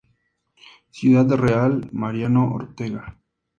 [0.89, 3.19] Ciudad Real, Mariano Ortega.